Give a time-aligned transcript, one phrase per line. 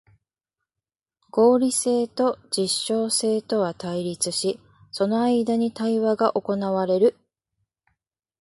[1.29, 7.19] 合理性と実証性とは対立し、その間に対話が行われる。